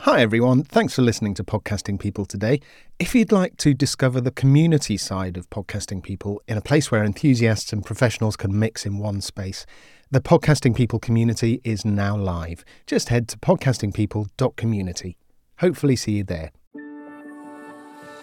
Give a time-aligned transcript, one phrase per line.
[0.00, 0.62] Hi, everyone.
[0.62, 2.60] Thanks for listening to Podcasting People today.
[2.98, 7.02] If you'd like to discover the community side of Podcasting People in a place where
[7.02, 9.64] enthusiasts and professionals can mix in one space,
[10.10, 12.62] the Podcasting People community is now live.
[12.86, 15.16] Just head to podcastingpeople.community.
[15.60, 16.52] Hopefully, see you there.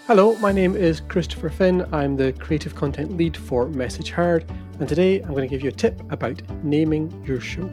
[0.05, 1.87] Hello, my name is Christopher Phin.
[1.91, 4.45] I'm the creative content lead for Message Heard,
[4.79, 7.67] and today I'm going to give you a tip about naming your show.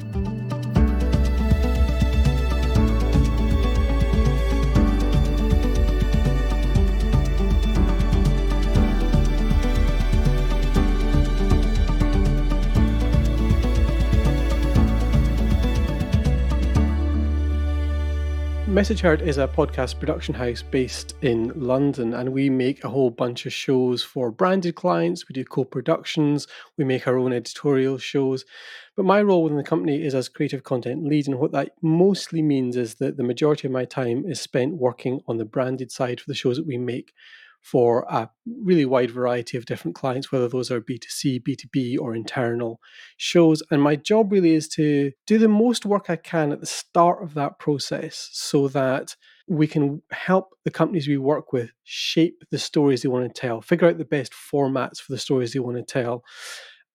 [18.71, 23.11] Message Heard is a podcast production house based in London, and we make a whole
[23.11, 25.29] bunch of shows for branded clients.
[25.29, 26.47] We do co productions,
[26.79, 28.45] we make our own editorial shows.
[28.95, 32.43] But my role within the company is as creative content lead, and what that mostly
[32.43, 36.21] means is that the majority of my time is spent working on the branded side
[36.21, 37.13] for the shows that we make
[37.61, 38.31] for a
[38.63, 42.81] really wide variety of different clients, whether those are B2C, B2B, or internal
[43.17, 43.63] shows.
[43.71, 47.23] And my job really is to do the most work I can at the start
[47.23, 52.59] of that process so that we can help the companies we work with shape the
[52.59, 55.77] stories they want to tell, figure out the best formats for the stories they want
[55.77, 56.23] to tell,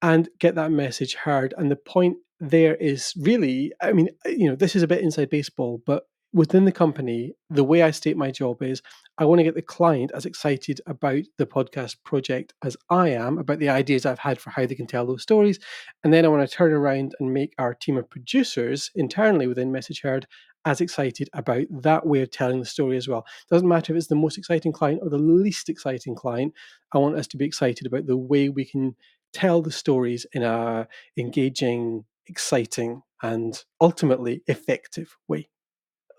[0.02, 1.54] and get that message heard.
[1.56, 5.30] And the point there is really, I mean, you know, this is a bit inside
[5.30, 8.82] baseball, but within the company, the way I state my job is
[9.18, 13.38] I want to get the client as excited about the podcast project as I am,
[13.38, 15.58] about the ideas I've had for how they can tell those stories.
[16.04, 19.72] And then I want to turn around and make our team of producers internally within
[19.72, 20.26] Message Heard
[20.66, 23.24] as excited about that way of telling the story as well.
[23.48, 26.52] Doesn't matter if it's the most exciting client or the least exciting client.
[26.92, 28.96] I want us to be excited about the way we can
[29.32, 35.48] tell the stories in a engaging, exciting, and ultimately effective way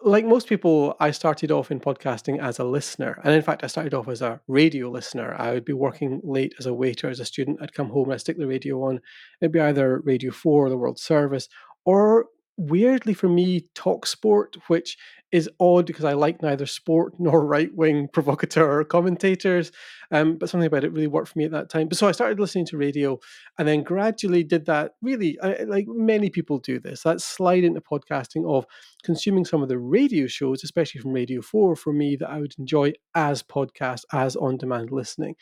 [0.03, 3.19] like most people, I started off in podcasting as a listener.
[3.23, 5.35] And in fact, I started off as a radio listener.
[5.37, 7.59] I would be working late as a waiter, as a student.
[7.61, 9.01] I'd come home and I'd stick the radio on.
[9.41, 11.49] It'd be either Radio 4 or the World Service,
[11.85, 12.27] or
[12.57, 14.97] weirdly for me, talk sport, which
[15.31, 19.71] is odd because I like neither sport nor right wing provocateur commentators.
[20.11, 21.87] Um, but something about it really worked for me at that time.
[21.87, 23.19] But so I started listening to radio
[23.59, 27.81] and then gradually did that really, I, like many people do this, that slide into
[27.81, 28.65] podcasting of
[29.03, 32.55] consuming some of the radio shows, especially from Radio 4 for me, that I would
[32.57, 35.35] enjoy as podcast, as on demand listening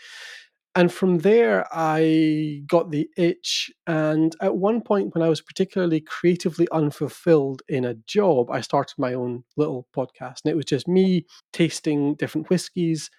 [0.76, 6.02] and from there i got the itch and at one point when i was particularly
[6.02, 10.88] creatively unfulfilled in a job i started my own little podcast and it was just
[10.88, 13.10] me tasting different whiskies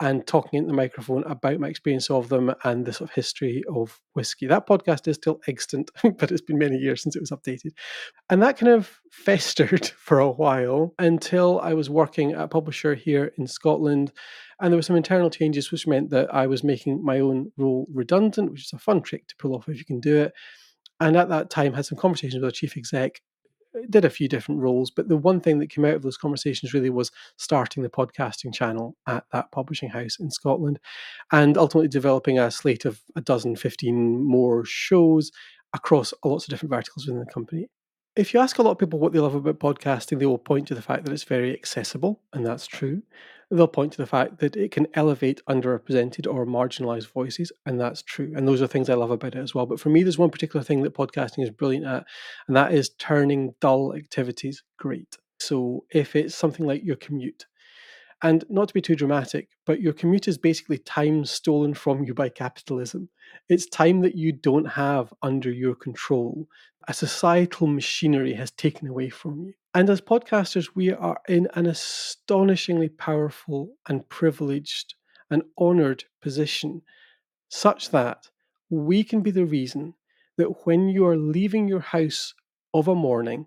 [0.00, 3.62] and talking into the microphone about my experience of them and the sort of history
[3.72, 4.46] of whiskey.
[4.46, 7.70] That podcast is still extant, but it's been many years since it was updated.
[8.28, 12.94] And that kind of festered for a while until I was working at a publisher
[12.94, 14.12] here in Scotland.
[14.60, 17.86] And there were some internal changes, which meant that I was making my own role
[17.92, 20.32] redundant, which is a fun trick to pull off if you can do it.
[21.00, 23.20] And at that time, had some conversations with our chief exec
[23.76, 26.16] uh, did a few different roles, but the one thing that came out of those
[26.16, 30.80] conversations really was starting the podcasting channel at that publishing house in Scotland
[31.30, 35.30] and ultimately developing a slate of a dozen, 15 more shows
[35.74, 37.68] across lots of different verticals within the company.
[38.18, 40.66] If you ask a lot of people what they love about podcasting, they will point
[40.66, 43.00] to the fact that it's very accessible, and that's true.
[43.48, 48.02] They'll point to the fact that it can elevate underrepresented or marginalized voices, and that's
[48.02, 48.32] true.
[48.34, 49.66] And those are things I love about it as well.
[49.66, 52.06] But for me, there's one particular thing that podcasting is brilliant at,
[52.48, 55.16] and that is turning dull activities great.
[55.38, 57.46] So if it's something like your commute,
[58.22, 62.14] and not to be too dramatic, but your commute is basically time stolen from you
[62.14, 63.08] by capitalism.
[63.48, 66.48] It's time that you don't have under your control.
[66.90, 69.52] A societal machinery has taken away from you.
[69.74, 74.94] And as podcasters, we are in an astonishingly powerful and privileged
[75.30, 76.80] and honored position,
[77.50, 78.30] such that
[78.70, 79.92] we can be the reason
[80.38, 82.32] that when you are leaving your house
[82.72, 83.44] of a morning,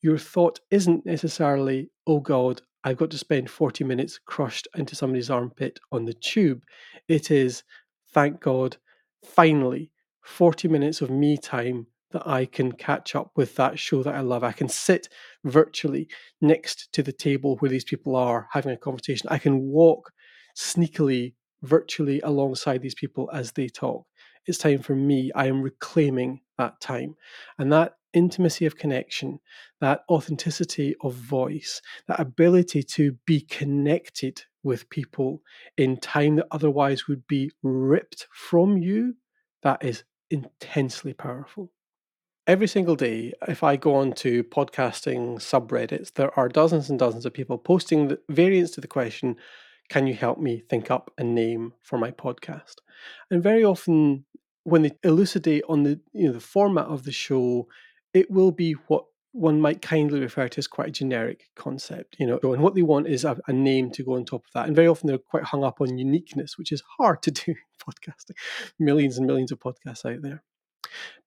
[0.00, 5.30] your thought isn't necessarily, oh God, I've got to spend 40 minutes crushed into somebody's
[5.30, 6.62] armpit on the tube.
[7.08, 7.64] It is,
[8.12, 8.76] thank God,
[9.24, 9.90] finally
[10.22, 14.20] 40 minutes of me time that I can catch up with that show that I
[14.20, 14.44] love.
[14.44, 15.08] I can sit
[15.44, 16.08] virtually
[16.40, 19.28] next to the table where these people are having a conversation.
[19.30, 20.12] I can walk
[20.56, 24.06] sneakily, virtually alongside these people as they talk.
[24.46, 25.32] It's time for me.
[25.34, 27.16] I am reclaiming that time.
[27.58, 29.40] And that intimacy of connection,
[29.80, 35.42] that authenticity of voice, that ability to be connected with people
[35.76, 39.16] in time that otherwise would be ripped from you,
[39.64, 41.72] that is intensely powerful.
[42.46, 47.24] Every single day, if I go on to podcasting subreddits, there are dozens and dozens
[47.24, 49.36] of people posting the variants to the question,
[49.88, 52.74] Can you help me think up a name for my podcast?
[53.30, 54.26] And very often,
[54.64, 57.66] when they elucidate on the you know the format of the show,
[58.12, 62.26] it will be what one might kindly refer to as quite a generic concept, you
[62.26, 64.66] know, and what they want is a, a, name to go on top of that.
[64.66, 67.56] And very often they're quite hung up on uniqueness, which is hard to do in
[67.88, 68.36] podcasting.
[68.78, 70.44] Millions and millions of podcasts out there.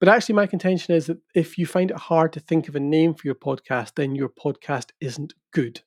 [0.00, 2.80] But actually, my contention is that if you find it hard to think of a
[2.80, 5.82] name for your podcast, then your podcast isn't good.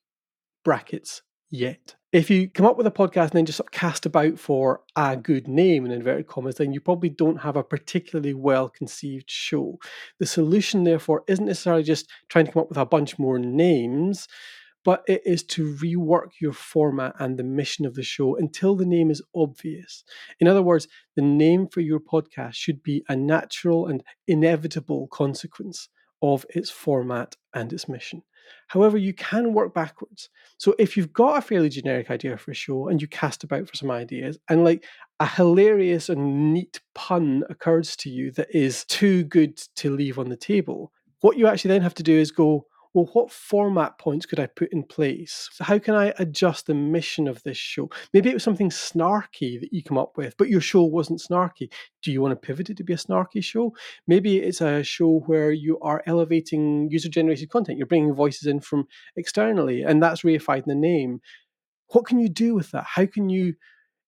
[0.64, 1.96] Brackets yet.
[2.12, 4.82] If you come up with a podcast and then just sort of cast about for
[4.96, 9.30] a good name in inverted commas, then you probably don't have a particularly well conceived
[9.30, 9.78] show.
[10.18, 14.28] The solution, therefore, isn't necessarily just trying to come up with a bunch more names,
[14.84, 18.86] but it is to rework your format and the mission of the show until the
[18.86, 20.04] name is obvious.
[20.40, 25.88] In other words, the name for your podcast should be a natural and inevitable consequence
[26.22, 28.22] of its format and its mission.
[28.68, 30.28] However, you can work backwards.
[30.58, 33.68] So if you've got a fairly generic idea for a show and you cast about
[33.68, 34.84] for some ideas, and like
[35.20, 40.28] a hilarious and neat pun occurs to you that is too good to leave on
[40.28, 44.26] the table, what you actually then have to do is go, well, what format points
[44.26, 45.48] could I put in place?
[45.52, 47.88] So how can I adjust the mission of this show?
[48.12, 51.72] Maybe it was something snarky that you come up with, but your show wasn't snarky.
[52.02, 53.74] Do you want to pivot it to be a snarky show?
[54.06, 57.78] Maybe it's a show where you are elevating user generated content.
[57.78, 58.86] You're bringing voices in from
[59.16, 61.20] externally, and that's reified in the name.
[61.88, 62.84] What can you do with that?
[62.84, 63.54] How can you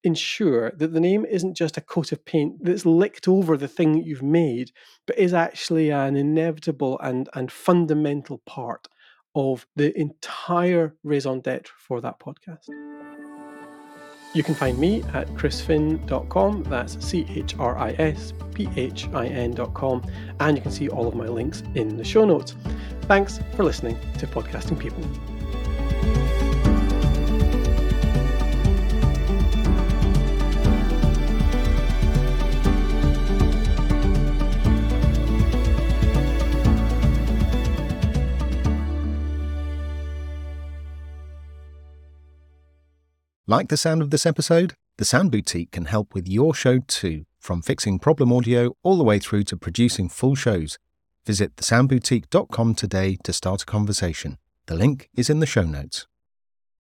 [0.05, 3.95] ensure that the name isn't just a coat of paint that's licked over the thing
[3.95, 4.71] that you've made,
[5.06, 8.87] but is actually an inevitable and, and fundamental part
[9.35, 12.69] of the entire raison d'etre for that podcast.
[14.35, 19.27] You can find me at chrisphin.com, that's C H R I S P H I
[19.27, 20.03] N.com,
[20.41, 22.56] and you can see all of my links in the show notes.
[23.03, 25.33] Thanks for listening to Podcasting People.
[43.46, 44.73] Like the sound of this episode?
[44.96, 49.05] The Sound Boutique can help with your show too, from fixing problem audio all the
[49.05, 50.79] way through to producing full shows.
[51.26, 54.38] Visit thesoundboutique.com today to start a conversation.
[54.64, 56.06] The link is in the show notes.